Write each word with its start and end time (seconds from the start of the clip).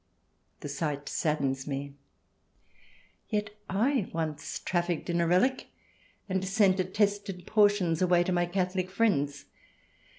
The 0.61 0.67
sight 0.67 1.07
saddens 1.07 1.67
me. 1.67 1.93
Yet 3.29 3.51
I 3.69 4.09
once 4.11 4.57
trafficked 4.57 5.11
in 5.11 5.21
a 5.21 5.27
relic, 5.27 5.67
and 6.27 6.43
sent 6.43 6.79
attested 6.79 7.45
portions 7.45 8.01
away 8.01 8.23
to 8.23 8.31
my 8.31 8.47
Catholic 8.47 8.89
friends. 8.89 9.45